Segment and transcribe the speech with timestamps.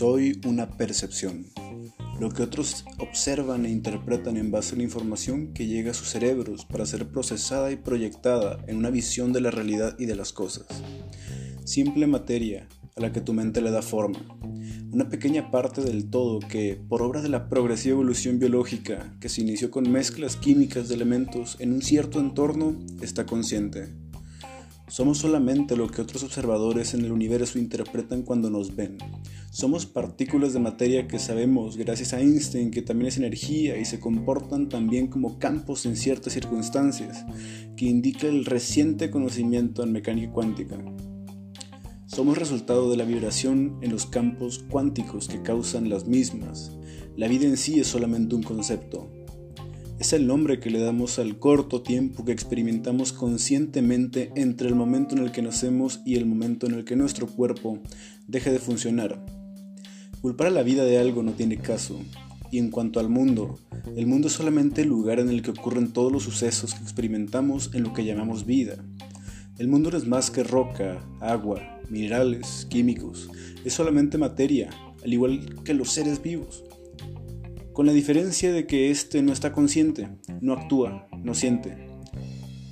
[0.00, 1.44] Soy una percepción.
[2.18, 6.08] Lo que otros observan e interpretan en base a la información que llega a sus
[6.08, 10.32] cerebros para ser procesada y proyectada en una visión de la realidad y de las
[10.32, 10.64] cosas.
[11.66, 14.20] Simple materia a la que tu mente le da forma.
[14.90, 19.42] Una pequeña parte del todo que, por obra de la progresiva evolución biológica que se
[19.42, 23.90] inició con mezclas químicas de elementos en un cierto entorno, está consciente.
[24.90, 28.98] Somos solamente lo que otros observadores en el universo interpretan cuando nos ven.
[29.52, 34.00] Somos partículas de materia que sabemos, gracias a Einstein, que también es energía y se
[34.00, 37.24] comportan también como campos en ciertas circunstancias,
[37.76, 40.76] que indica el reciente conocimiento en mecánica cuántica.
[42.06, 46.72] Somos resultado de la vibración en los campos cuánticos que causan las mismas.
[47.16, 49.08] La vida en sí es solamente un concepto,
[50.00, 55.14] es el nombre que le damos al corto tiempo que experimentamos conscientemente entre el momento
[55.14, 57.78] en el que nacemos y el momento en el que nuestro cuerpo
[58.26, 59.22] deje de funcionar.
[60.22, 62.00] Culpar a la vida de algo no tiene caso.
[62.50, 63.58] Y en cuanto al mundo,
[63.94, 67.70] el mundo es solamente el lugar en el que ocurren todos los sucesos que experimentamos
[67.74, 68.82] en lo que llamamos vida.
[69.58, 73.28] El mundo no es más que roca, agua, minerales, químicos.
[73.66, 74.70] Es solamente materia,
[75.04, 76.64] al igual que los seres vivos
[77.72, 80.08] con la diferencia de que éste no está consciente,
[80.40, 81.90] no actúa, no siente.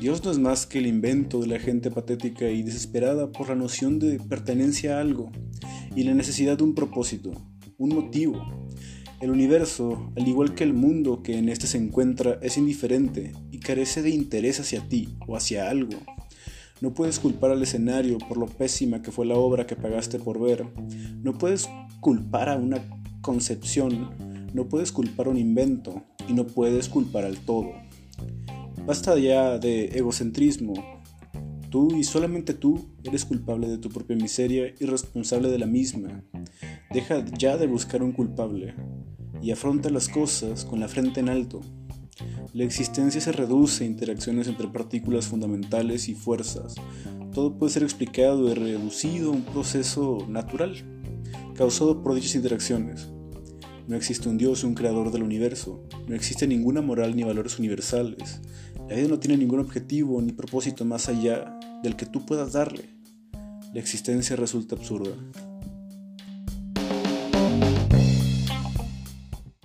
[0.00, 3.54] Dios no es más que el invento de la gente patética y desesperada por la
[3.54, 5.30] noción de pertenencia a algo
[5.94, 7.32] y la necesidad de un propósito,
[7.76, 8.66] un motivo.
[9.20, 13.60] El universo, al igual que el mundo que en este se encuentra, es indiferente y
[13.60, 15.98] carece de interés hacia ti o hacia algo.
[16.80, 20.40] No puedes culpar al escenario por lo pésima que fue la obra que pagaste por
[20.40, 20.64] ver.
[21.22, 21.68] No puedes
[22.00, 22.78] culpar a una
[23.20, 27.72] concepción no puedes culpar un invento y no puedes culpar al todo.
[28.86, 30.74] Basta ya de egocentrismo.
[31.70, 36.24] Tú y solamente tú eres culpable de tu propia miseria y responsable de la misma.
[36.92, 38.74] Deja ya de buscar un culpable
[39.40, 41.60] y afronta las cosas con la frente en alto.
[42.52, 46.74] La existencia se reduce a interacciones entre partículas fundamentales y fuerzas.
[47.32, 50.74] Todo puede ser explicado y reducido a un proceso natural,
[51.54, 53.08] causado por dichas interacciones.
[53.90, 55.82] No existe un Dios, un creador del universo.
[56.06, 58.40] No existe ninguna moral ni valores universales.
[58.88, 62.84] La vida no tiene ningún objetivo ni propósito más allá del que tú puedas darle.
[63.74, 65.10] La existencia resulta absurda.